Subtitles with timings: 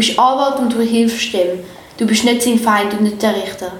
[0.00, 1.58] bist Anwalt und du hilfst dem.
[1.98, 3.70] Du bist nicht sein Feind und nicht der Richter.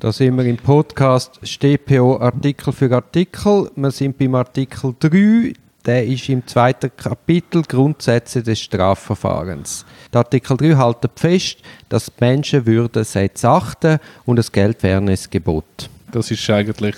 [0.00, 3.70] Da sind wir im Podcast StPO Artikel für Artikel.
[3.76, 5.52] Wir sind beim Artikel 3.
[5.84, 9.84] Der ist im zweiten Kapitel Grundsätze des Strafverfahrens.
[10.10, 11.58] Der Artikel 3 hält fest,
[11.90, 15.90] dass die Menschenwürde sei zu achten und das Geldfairnessgebot.
[16.10, 16.96] Das ist eigentlich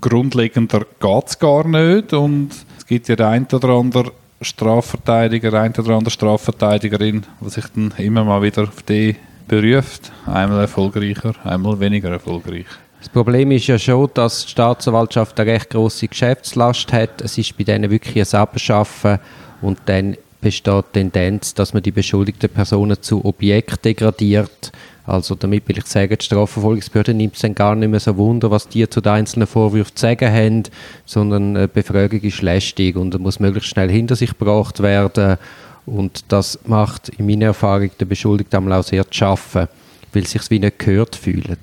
[0.00, 4.12] grundlegender geht es gar nicht und es gibt ja den einen oder anderen
[4.44, 10.12] Strafverteidiger, ein oder andere Strafverteidigerin, die sich dann immer mal wieder auf die beruft.
[10.26, 12.66] Einmal erfolgreicher, einmal weniger erfolgreich.
[13.00, 17.20] Das Problem ist ja schon, dass die Staatsanwaltschaft eine recht große Geschäftslast hat.
[17.20, 19.18] Es ist bei denen wirklich ein Abschaffen
[19.60, 24.72] und dann besteht die Tendenz, dass man die beschuldigten Personen zu Objekt degradiert.
[25.06, 28.50] Also damit will ich sagen, die Strafverfolgungsbehörde nimmt es dann gar nicht mehr so wunder,
[28.50, 30.62] was die zu den einzelnen Vorwürfen zu sagen haben,
[31.06, 35.38] sondern eine Befragung ist lästig und muss möglichst schnell hinter sich gebracht werden.
[35.86, 39.68] Und das macht in meiner Erfahrung der Beschuldigte einmal auch sehr zu schaffen,
[40.12, 41.56] weil sich wie nicht gehört fühlen.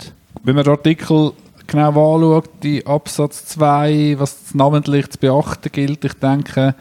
[0.44, 1.32] Wenn man den Artikel
[1.68, 6.76] genau anschaut, die Absatz 2, was namentlich zu beachten gilt, ich denke,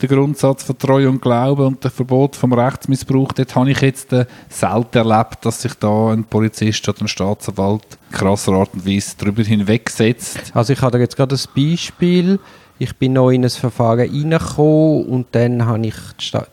[0.00, 4.12] der Grundsatz von Treue und Glauben und das Verbot vom Rechtsmissbrauch, dort habe ich jetzt
[4.12, 9.14] äh, selten erlebt, dass sich da ein Polizist oder ein Staatsanwalt krasser Art und Weise
[9.18, 10.52] darüber hinwegsetzt.
[10.54, 12.38] Also ich habe da jetzt gerade ein Beispiel.
[12.78, 15.94] Ich bin noch in ein Verfahren reingekommen und dann habe ich,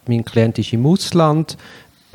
[0.07, 1.57] mein Klient ist im Ausland,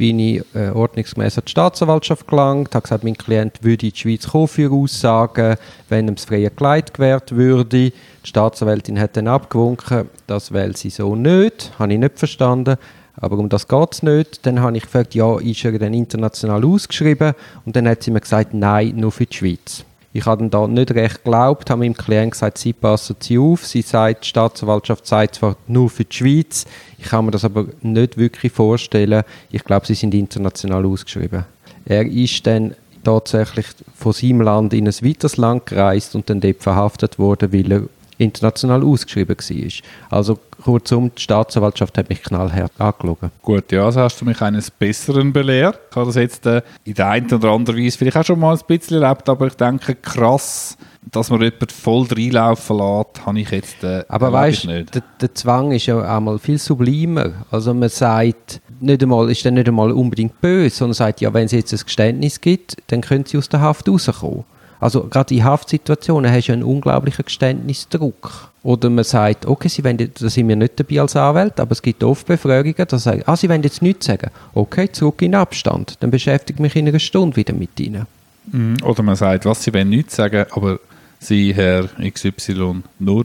[0.03, 3.97] bin ich äh, ordnungsgemäß an die Staatsanwaltschaft gelangt, habe gesagt, mein Klient würde in die
[3.97, 5.57] Schweiz kommen für Aussagen,
[5.89, 7.65] wenn ihm das freie Kleid gewährt würde.
[7.67, 7.93] Die
[8.25, 12.79] Staatsanwältin hat dann abgewunken, das will sie so nicht, habe ich nicht verstanden.
[13.15, 14.45] Aber um das geht es nicht.
[14.45, 17.35] Dann habe ich gefragt, ja, ist er denn international ausgeschrieben?
[17.65, 19.85] Und dann hat sie mir gesagt, nein, nur für die Schweiz.
[20.15, 23.67] Ich habe da nicht recht geglaubt, habe meinem Klienten gesagt, sie passen sie auf.
[23.67, 26.67] Sie sagt, die Staatsanwaltschaft sagt zwar nur für die Schweiz,
[26.99, 29.25] ich kann mir das aber nicht wirklich vorstellen.
[29.51, 31.45] Ich glaube, sie sind international ausgeschrieben.
[31.87, 36.63] Er ist dann tatsächlich von seinem Land in ein weiteres Land gereist und dann dort
[36.63, 37.83] verhaftet worden, weil er
[38.23, 40.19] international ausgeschrieben war.
[40.19, 43.31] Also kurzum, die Staatsanwaltschaft hat mich knallhart angelogen.
[43.43, 45.79] Gut, ja, also hast du mich eines Besseren belehrt.
[45.91, 48.55] Ich habe das jetzt äh, in der einen oder anderen Weise vielleicht auch schon mal
[48.55, 50.77] ein bisschen erlebt, aber ich denke, krass,
[51.11, 55.35] dass man jemanden voll reinlaufen lässt, habe ich jetzt äh, Aber weißt du, der, der,
[55.35, 57.33] Zwang ist ja einmal viel sublimer.
[57.51, 61.47] Also man sagt, nicht einmal, ist dann nicht einmal unbedingt böse, sondern sagt, ja, wenn
[61.47, 64.45] es jetzt ein Geständnis gibt, dann können sie aus der Haft rauskommen.
[64.83, 68.51] Also gerade in Haftsituationen hast du einen unglaublichen Geständnisdruck.
[68.65, 71.81] Oder man sagt, okay, Sie wollen, da sind wir nicht dabei als Anwalt, aber es
[71.81, 74.33] gibt oft Befragungen, da sagen, ah, Sie wollen jetzt nichts sagen.
[74.55, 75.99] Okay, zurück in Abstand.
[76.01, 78.07] Dann beschäftige ich mich in einer Stunde wieder mit Ihnen.
[78.51, 78.79] Mhm.
[78.83, 80.81] Oder man sagt, was, Sie wollen nichts sagen, aber
[81.21, 83.25] Sie, Herr XY, nur,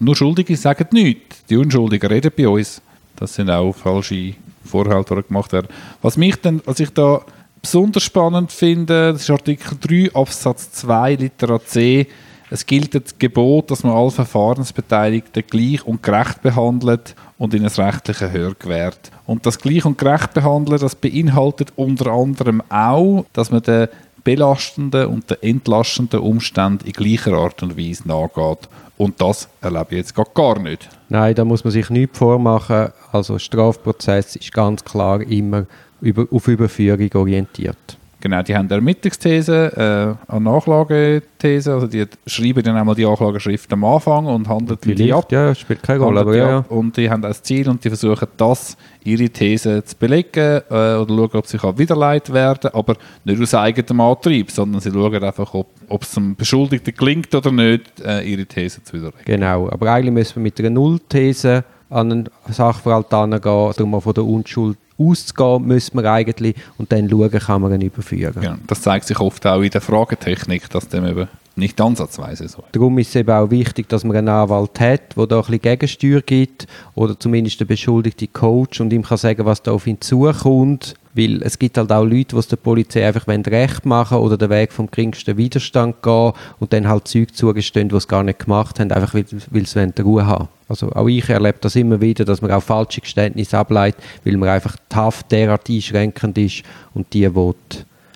[0.00, 1.44] nur Schuldige sagen nichts.
[1.50, 2.80] Die Unschuldigen reden bei uns.
[3.16, 4.32] Das sind auch falsche
[4.64, 5.68] Vorhalte, die gemacht werden.
[6.00, 7.20] Was mich dann, was ich da
[7.64, 12.06] besonders spannend finde, das ist Artikel 3 Absatz 2 Litera C.
[12.50, 17.78] Es gilt das Gebot, dass man alle Verfahrensbeteiligten gleich und gerecht behandelt und ihnen das
[17.78, 19.10] rechtliche Hör gewährt.
[19.24, 23.88] Und das gleich und gerecht behandeln, das beinhaltet unter anderem auch, dass man den
[24.24, 28.68] belastenden und den entlastenden Umständen in gleicher Art und Weise nachgeht.
[28.98, 30.90] Und das erlebe ich jetzt gar nicht.
[31.08, 32.88] Nein, da muss man sich nichts vormachen.
[33.10, 35.64] Also Strafprozess ist ganz klar immer
[36.04, 37.98] über, auf Überführung orientiert.
[38.24, 43.70] Genau, die haben eine Ermittlungsthese, äh, eine Nachlagethese, also die schreiben dann einmal die Anklageschrift
[43.70, 45.30] am Anfang und handeln die ab.
[45.30, 46.64] Ja, spielt keine Rolle, aber ja, ja.
[46.70, 51.06] Und die haben das Ziel und die versuchen das, ihre These zu belegen äh, oder
[51.06, 56.02] schauen, ob sie widerleitet werden aber nicht aus eigenem Antrieb, sondern sie schauen einfach, ob,
[56.02, 59.20] es dem Beschuldigten gelingt oder nicht, äh, ihre These zu widerlegen.
[59.26, 64.24] Genau, aber eigentlich müssen wir mit einer Nullthese an einen Sachverhalt herangehen, darum von der
[64.24, 68.42] Unschuld auszugehen, müssen wir eigentlich und dann schauen, kann man ihn überführen.
[68.42, 72.64] Ja, das zeigt sich oft auch in der Fragetechnik, dass dem eben nicht ansatzweise so.
[72.72, 75.60] Darum ist es eben auch wichtig, dass man einen Anwalt hat, der da ein bisschen
[75.60, 80.00] Gegensteuer gibt oder zumindest der beschuldigte Coach und ihm kann sagen, was da auf ihn
[80.00, 80.94] zukommt.
[81.16, 84.50] Weil es gibt halt auch Leute, die es der Polizei einfach recht machen oder den
[84.50, 88.80] Weg vom geringsten Widerstand gehen und dann halt Zeug zugestehen, die es gar nicht gemacht
[88.80, 92.42] haben, einfach weil, weil sie Ruhe haben Also auch ich erlebe das immer wieder, dass
[92.42, 96.64] man auch falsche Geständnisse ableitet, weil man einfach die Haft derart einschränkend ist
[96.94, 97.54] und die will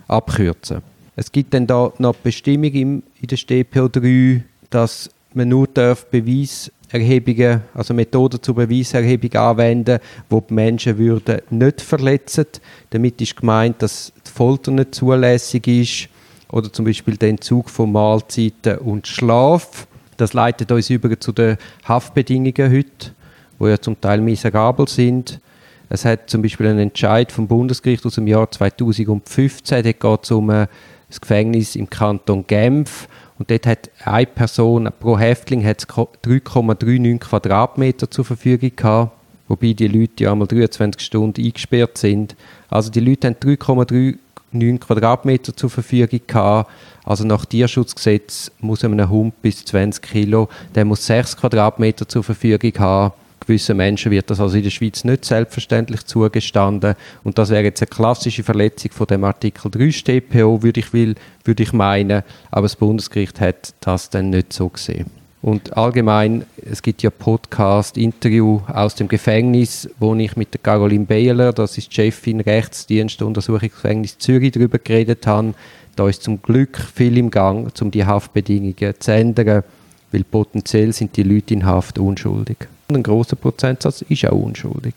[0.09, 0.83] abkürzen
[1.19, 5.67] es gibt dann da noch die Bestimmung im, in der StPO 3, dass man nur
[5.67, 9.99] darf Beweiserhebungen, also Methoden zur Beweiserhebung anwenden,
[10.31, 12.47] wo die Menschenwürde nicht verletzen.
[12.91, 16.09] Damit ist gemeint, dass die Folter nicht zulässig ist
[16.53, 19.89] oder zum Beispiel der Entzug von Mahlzeiten und Schlaf.
[20.19, 21.57] Das leitet uns über zu den
[21.89, 23.11] Haftbedingungen heute,
[23.59, 25.41] wo ja zum Teil miserabel sind.
[25.89, 30.69] Es hat zum Beispiel einen Entscheid vom Bundesgericht aus dem Jahr 2015, da geht um
[31.11, 33.09] ein Gefängnis im Kanton Genf
[33.39, 39.13] und dort hat eine Person pro Häftling 3,39 Quadratmeter zur Verfügung gehabt,
[39.47, 42.37] wobei die Leute ja einmal 23 Stunden eingesperrt sind.
[42.69, 46.71] Also die Leute haben 3,39 Quadratmeter zur Verfügung gehabt.
[47.05, 52.73] Also nach Tierschutzgesetz muss einem Hund bis 20 Kilo, der muss 6 Quadratmeter zur Verfügung
[52.79, 53.13] haben
[53.49, 57.81] gewissen Menschen wird das also in der Schweiz nicht selbstverständlich zugestanden und das wäre jetzt
[57.81, 61.15] eine klassische Verletzung von dem Artikel 3 StPO, würde ich, will,
[61.45, 65.07] würde ich meinen, aber das Bundesgericht hat das dann nicht so gesehen.
[65.41, 71.07] Und allgemein, es gibt ja Podcast, Interview aus dem Gefängnis, wo ich mit der Caroline
[71.07, 75.55] Behler, das ist Chefin Rechtsdienst Untersuchungsgefängnis Zürich, darüber geredet habe.
[75.97, 79.63] Da ist zum Glück viel im Gang, um die Haftbedingungen zu ändern,
[80.11, 82.69] weil potenziell sind die Leute in Haft unschuldig.
[82.91, 84.95] Ein großer Prozentsatz ist auch unschuldig.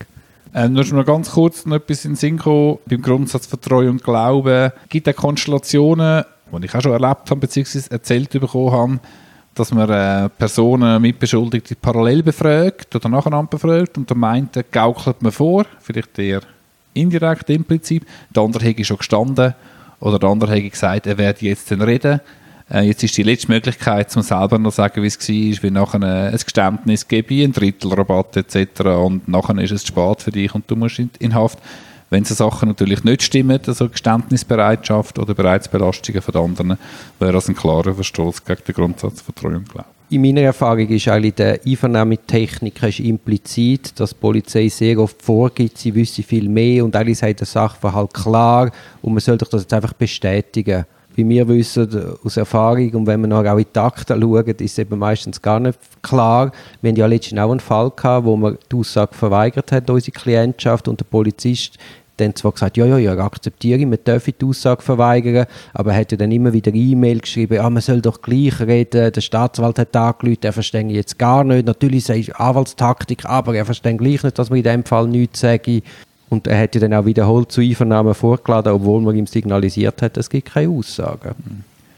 [0.54, 2.78] Äh, nur noch ganz kurz noch etwas in gekommen.
[2.86, 7.92] Beim Grundsatz Vertrauen und Glauben gibt es Konstellationen, die ich auch schon erlebt habe, beziehungsweise
[7.92, 9.00] erzählt bekommen habe,
[9.56, 15.34] dass man äh, Personen, Mitbeschuldigte parallel befragt oder nacheinander befragt und der meint, gaukelt man
[15.34, 16.42] vor, vielleicht eher
[16.94, 18.06] indirekt im Prinzip.
[18.34, 19.54] Der andere hätte schon gestanden
[20.00, 22.22] oder der andere hätte gesagt, er werde jetzt reden.
[22.72, 25.72] Äh, jetzt ist die letzte Möglichkeit, um selber noch zu sagen, wie es war, wie
[25.72, 28.82] nachher ein Geständnis gebe, ein Drittel Rabatt etc.
[28.82, 31.60] Und nachher ist es zu spät für dich und du musst in Haft.
[32.10, 36.78] Wenn so Sachen natürlich nicht stimmen, also Geständnisbereitschaft oder Bereitsbelastungen von anderen,
[37.20, 39.88] wäre das ein klarer Verstoß gegen den Grundsatz von Treu und Glauben.
[40.10, 45.78] In meiner Erfahrung ist eigentlich der Einvernahmetechniker ist implizit, dass die Polizei sehr oft vorgibt,
[45.78, 48.72] sie wüsste viel mehr und alle sagen der Sachverhalt klar
[49.02, 50.86] und man sollte das jetzt einfach bestätigen
[51.16, 51.90] wie wir wissen
[52.24, 52.90] aus Erfahrung.
[52.92, 56.52] Und wenn man auch in die Akten schaut, ist es eben meistens gar nicht klar.
[56.82, 60.12] Wir haben ja letztens auch einen Fall gehabt, wo man die Aussage verweigert hat, unsere
[60.12, 61.78] Klientschaft, und der Polizist
[62.18, 66.02] dann zwar gesagt, ja, ja, ja, akzeptiere ich, man darf die Aussage verweigern, aber er
[66.02, 69.80] hat ja dann immer wieder E-Mail geschrieben, ja, man soll doch gleich reden, der Staatsanwalt
[69.80, 74.24] hat angerufen, er verstehe jetzt gar nicht, natürlich sei es Anwaltstaktik, aber er versteht gleich
[74.24, 75.82] nicht, dass man in dem Fall nichts sage.
[76.32, 80.16] Und er hat ja dann auch wiederholt zu Einvernahmen vorgeladen, obwohl man ihm signalisiert hat,
[80.16, 81.36] es gibt keine Aussagen.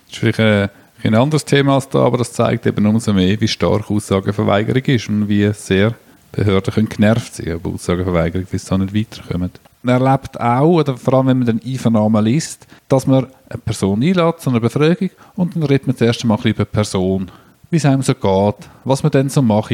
[0.08, 0.70] Das ist vielleicht ein,
[1.04, 5.08] ein anderes Thema als da, aber das zeigt eben umso mehr, wie stark Aussagenverweigerung ist
[5.08, 5.94] und wie sehr
[6.32, 9.60] Behörden können genervt sein über Aussagenverweigerung, wie es da nicht weiterkommt.
[9.84, 14.02] Man erlebt auch, oder vor allem wenn man den Einvernahmen liest, dass man eine Person
[14.02, 17.30] einlädt zu einer Befragung und dann redet man zuerst einmal über die Person,
[17.70, 19.70] wie es einem so geht, was man denn so macht,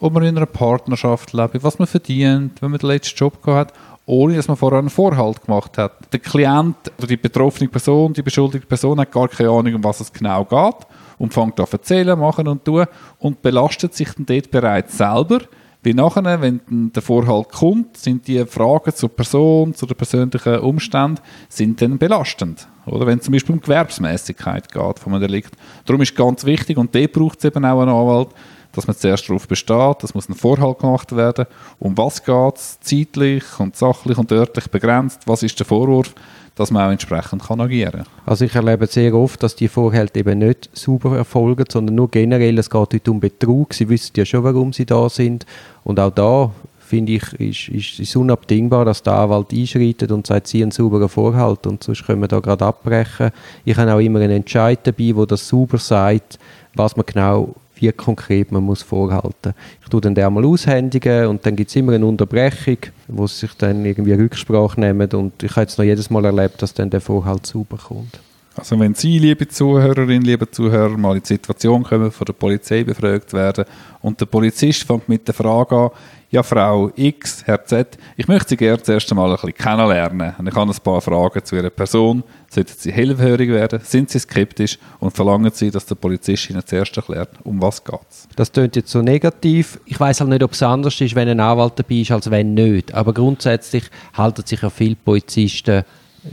[0.00, 3.72] ob man in einer Partnerschaft lebt, was man verdient, wenn man den letzten Job gehabt
[3.72, 5.92] hat, ohne dass man vorher einen Vorhalt gemacht hat.
[6.12, 10.00] Der Klient oder die betroffene Person, die beschuldigte Person hat gar keine Ahnung, um was
[10.00, 10.86] es genau geht
[11.18, 12.86] und fängt an zu erzählen, machen und tun
[13.18, 15.40] und belastet sich dann dort bereits selber.
[15.82, 16.60] Wie nachher, wenn
[16.92, 22.68] der Vorhalt kommt, sind die Fragen zur Person, zu den persönlichen Umständen, sind dann belastend.
[22.84, 25.54] Oder wenn es zum Beispiel um Gewerbsmäßigkeit geht von einem Delikt.
[25.86, 28.28] Darum ist ganz wichtig, und dort braucht es eben auch einen Anwalt,
[28.72, 31.46] dass man zuerst darauf besteht, dass muss ein Vorhalt gemacht werden.
[31.78, 35.22] Um was geht es zeitlich und sachlich und örtlich begrenzt?
[35.26, 36.14] Was ist der Vorwurf?
[36.56, 38.06] dass man auch entsprechend kann agieren kann.
[38.26, 42.58] Also ich erlebe sehr oft, dass die Vorhalte eben nicht sauber erfolgen, sondern nur generell,
[42.58, 43.72] es geht heute um Betrug.
[43.72, 45.46] Sie wissen ja schon, warum sie da sind.
[45.84, 46.50] Und auch da
[46.90, 51.08] finde ich, ist, ist, ist unabdingbar, dass der Anwalt einschreitet und sagt, sie einen sauberen
[51.08, 53.30] Vorhalt und sonst können wir da gerade abbrechen.
[53.64, 56.38] Ich habe auch immer einen Entscheid dabei, wo das sauber sagt,
[56.74, 59.54] was man genau wie konkret man muss vorhalten.
[59.82, 63.40] Ich tue dann den mal aushändigen und dann gibt es immer eine Unterbrechung, wo sie
[63.40, 66.90] sich dann irgendwie Rücksprache nehmen und ich habe jetzt noch jedes Mal erlebt, dass dann
[66.90, 68.20] der Vorhalt sauber kommt.
[68.56, 72.82] Also wenn Sie, liebe Zuhörerinnen, liebe Zuhörer, mal in die Situation kommen, von der Polizei
[72.82, 73.64] befragt werden
[74.02, 75.90] und der Polizist fängt mit der Frage an,
[76.30, 80.48] ja Frau X, Herr Z, ich möchte Sie gerne zuerst einmal ein bisschen kennenlernen und
[80.48, 82.22] ich habe ein paar Fragen zu Ihrer Person.
[82.48, 83.80] Sollten Sie hellhörig werden?
[83.84, 84.78] Sind Sie skeptisch?
[84.98, 88.00] Und verlangen Sie, dass der Polizist Ihnen zuerst erklärt, um was geht?
[88.36, 89.78] Das klingt jetzt so negativ.
[89.86, 92.54] Ich weiß halt nicht, ob es anders ist, wenn ein Anwalt dabei ist, als wenn
[92.54, 92.94] nicht.
[92.94, 95.84] Aber grundsätzlich halten sich ja viele Polizisten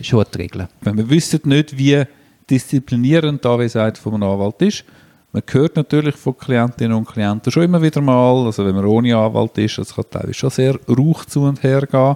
[0.01, 0.67] schon Regeln.
[0.81, 2.03] Wenn wir wissen nicht, wie
[2.49, 4.85] disziplinierend die Anwesenheit von einem Anwalt ist,
[5.33, 9.15] man hört natürlich von Klientinnen und Klienten schon immer wieder mal, also wenn man ohne
[9.15, 12.15] Anwalt ist, das kann teilweise schon sehr rauch zu und her gehen.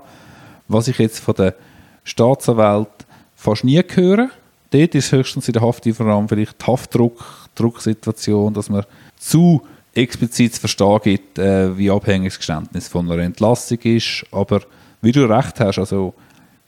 [0.68, 1.56] Was ich jetzt von der
[2.04, 4.30] Staatsanwalt fast nie höre,
[4.72, 8.86] dort ist höchstens in der Haftübernahme vielleicht die Haftdrucksituation, dass man
[9.18, 9.62] zu
[9.94, 14.26] explizit zu verstehen gibt, äh, wie abhängig das Geständnis von einer Entlassung ist.
[14.32, 14.62] Aber
[15.02, 16.14] wie du recht hast, also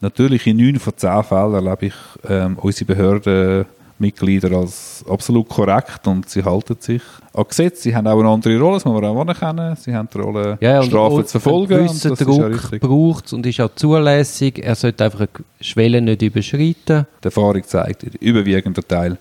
[0.03, 1.93] Natürlich in neun von zehn Fällen erlebe ich
[2.27, 3.65] ähm, unsere Behörden
[3.99, 7.01] Mitglieder als absolut korrekt und sie halten sich
[7.33, 7.83] an Gesetze.
[7.83, 9.77] Sie haben auch eine andere Rolle, das muss man auch anerkennen.
[9.77, 11.87] Sie haben die Rolle, Ja, und, Strafen und zu verfolgen.
[11.87, 14.59] Und ja Druck braucht es und ist auch zulässig.
[14.61, 15.29] Er sollte einfach eine
[15.61, 17.07] Schwelle nicht überschreiten.
[17.23, 19.17] Die Erfahrung zeigt, in überwiegenden Teil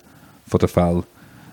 [0.51, 1.03] der Fälle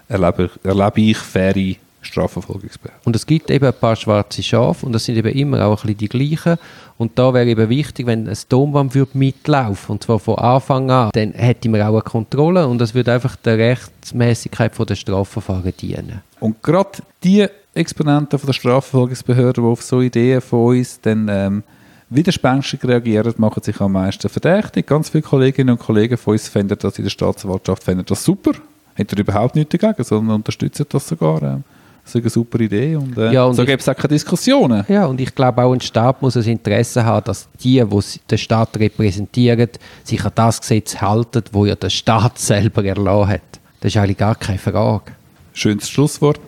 [0.09, 3.01] erlebe ich, erlebe ich faire Strafverfolgungsbehörden.
[3.05, 5.95] Und es gibt eben ein paar schwarze Schafe und das sind eben immer auch ein
[5.95, 6.59] bisschen die gleichen.
[6.99, 11.11] Und da wäre eben wichtig, wenn ein Tonband würde mitlaufen und zwar von Anfang an,
[11.13, 16.23] dann hätte man auch eine Kontrolle und das würde einfach der Rechtmäßigkeit der Strafverfahren dienen.
[16.41, 21.63] Und gerade die Exponenten von der Strafverfolgungsbehörde, die auf so Ideen von uns dann ähm,
[22.09, 24.87] widerspenstig reagieren, machen sich am meisten verdächtig.
[24.87, 28.53] Ganz viele Kolleginnen und Kollegen von uns finden das in der Staatsanwaltschaft finden das super,
[28.95, 31.43] hätten überhaupt nichts dagegen, sondern unterstützen das sogar.
[31.43, 31.65] Ähm,
[32.05, 34.85] das ist eine super Idee und, äh, Ja, und so gibt es auch keine Diskussionen.
[34.89, 38.39] Ja, und ich glaube auch ein Staat muss ein Interesse haben, dass die, die den
[38.39, 39.69] Staat repräsentieren,
[40.05, 43.41] sich an das Gesetz halten, wo ja der Staat selber erlassen hat.
[43.81, 45.13] Das ist eigentlich gar keine Frage.
[45.53, 46.41] Schönes Schlusswort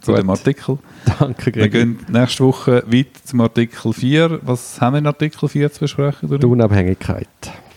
[0.00, 0.20] zu Gut.
[0.20, 0.78] dem Artikel.
[1.18, 4.40] Danke, Wir gehen nächste Woche weiter zum Artikel 4.
[4.42, 6.38] Was haben wir in Artikel 4 zu besprechen?
[6.38, 7.26] Die Unabhängigkeit.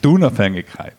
[0.04, 0.94] Die Unabhängigkeit.